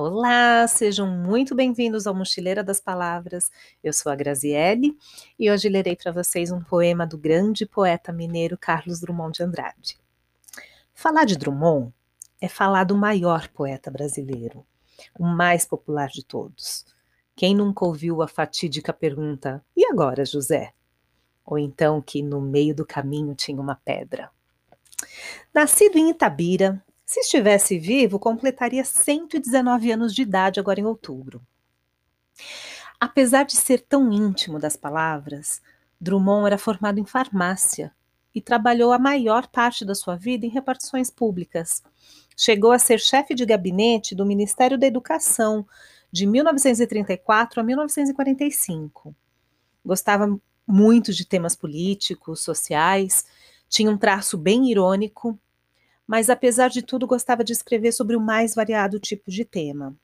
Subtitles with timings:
[0.00, 3.50] Olá, sejam muito bem-vindos ao Mochileira das Palavras.
[3.82, 4.96] Eu sou a Graziele
[5.36, 9.98] e hoje lerei para vocês um poema do grande poeta mineiro Carlos Drummond de Andrade.
[10.94, 11.92] Falar de Drummond
[12.40, 14.64] é falar do maior poeta brasileiro,
[15.18, 16.86] o mais popular de todos.
[17.34, 20.74] Quem nunca ouviu a fatídica pergunta: E agora, José?
[21.44, 24.30] Ou então que no meio do caminho tinha uma pedra.
[25.52, 31.40] Nascido em Itabira, se estivesse vivo, completaria 119 anos de idade agora em outubro.
[33.00, 35.62] Apesar de ser tão íntimo das palavras,
[35.98, 37.94] Drummond era formado em farmácia
[38.34, 41.82] e trabalhou a maior parte da sua vida em repartições públicas.
[42.36, 45.66] Chegou a ser chefe de gabinete do Ministério da Educação
[46.12, 49.16] de 1934 a 1945.
[49.82, 53.24] Gostava muito de temas políticos, sociais,
[53.66, 55.40] tinha um traço bem irônico
[56.08, 59.94] mas apesar de tudo gostava de escrever sobre o mais variado tipo de tema.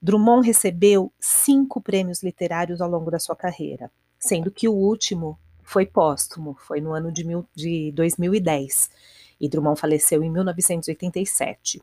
[0.00, 5.84] Drummond recebeu cinco prêmios literários ao longo da sua carreira, sendo que o último foi
[5.84, 8.90] póstumo, foi no ano de, mil, de 2010,
[9.40, 11.82] e Drummond faleceu em 1987.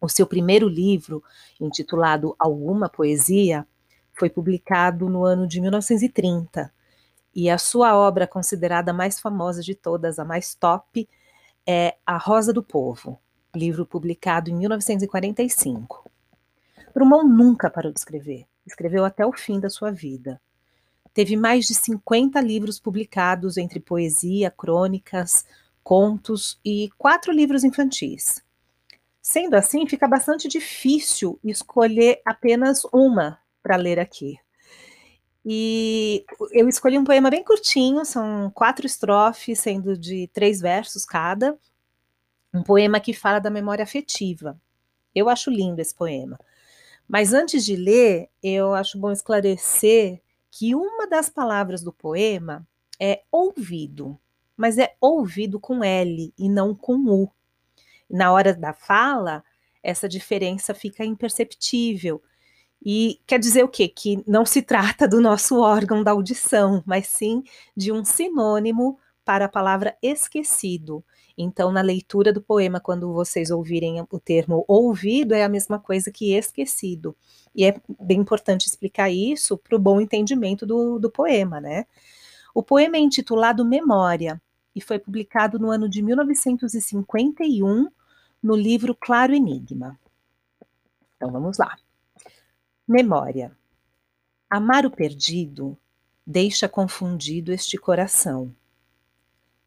[0.00, 1.24] O seu primeiro livro,
[1.60, 3.66] intitulado Alguma Poesia,
[4.12, 6.72] foi publicado no ano de 1930,
[7.34, 11.08] e a sua obra considerada a mais famosa de todas, a mais top,
[11.70, 13.20] é A Rosa do Povo,
[13.54, 16.10] livro publicado em 1945.
[16.94, 20.40] Drummond nunca parou de escrever, escreveu até o fim da sua vida.
[21.12, 25.44] Teve mais de 50 livros publicados entre poesia, crônicas,
[25.84, 28.42] contos e quatro livros infantis.
[29.20, 34.38] Sendo assim, fica bastante difícil escolher apenas uma para ler aqui.
[35.50, 41.58] E eu escolhi um poema bem curtinho, são quatro estrofes, sendo de três versos cada.
[42.52, 44.60] Um poema que fala da memória afetiva.
[45.14, 46.38] Eu acho lindo esse poema.
[47.08, 52.68] Mas antes de ler, eu acho bom esclarecer que uma das palavras do poema
[53.00, 54.20] é ouvido,
[54.54, 57.32] mas é ouvido com L e não com U.
[58.10, 59.42] Na hora da fala,
[59.82, 62.22] essa diferença fica imperceptível
[62.84, 63.88] e quer dizer o quê?
[63.88, 67.42] Que não se trata do nosso órgão da audição, mas sim
[67.76, 71.04] de um sinônimo para a palavra esquecido.
[71.36, 76.10] Então, na leitura do poema, quando vocês ouvirem o termo ouvido, é a mesma coisa
[76.10, 77.16] que esquecido.
[77.54, 81.86] E é bem importante explicar isso para o bom entendimento do, do poema, né?
[82.54, 84.40] O poema é intitulado Memória
[84.74, 87.88] e foi publicado no ano de 1951
[88.42, 89.98] no livro Claro Enigma.
[91.16, 91.76] Então vamos lá.
[92.90, 93.54] Memória.
[94.48, 95.76] Amar o perdido
[96.26, 98.50] deixa confundido este coração.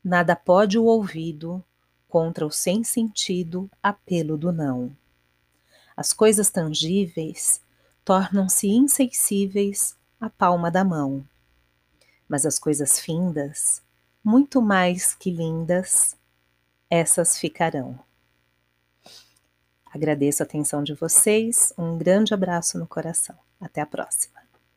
[0.03, 1.63] Nada pode o ouvido
[2.09, 4.91] contra o sem sentido apelo do não.
[5.95, 7.61] As coisas tangíveis
[8.03, 11.23] tornam-se insensíveis à palma da mão.
[12.27, 13.83] Mas as coisas findas,
[14.23, 16.17] muito mais que lindas,
[16.89, 17.99] essas ficarão.
[19.93, 23.35] Agradeço a atenção de vocês, um grande abraço no coração.
[23.59, 24.40] Até a próxima.